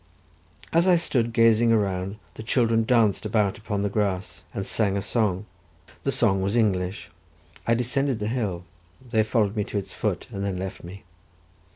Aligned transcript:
As 0.73 0.87
I 0.87 0.95
stood 0.95 1.31
gazing 1.31 1.71
around 1.71 2.15
the 2.33 2.41
children 2.41 2.85
danced 2.85 3.23
about 3.23 3.59
upon 3.59 3.83
the 3.83 3.87
grass, 3.89 4.41
and 4.51 4.65
sang 4.65 4.97
a 4.97 4.99
song. 5.03 5.45
The 6.05 6.11
song 6.11 6.41
was 6.41 6.55
English. 6.55 7.11
I 7.67 7.75
descended 7.75 8.17
the 8.17 8.25
hill; 8.27 8.63
they 9.11 9.21
followed 9.21 9.55
me 9.55 9.63
to 9.65 9.77
its 9.77 9.93
foot, 9.93 10.25
and 10.31 10.43
then 10.43 10.57
left 10.57 10.83
me. 10.83 11.03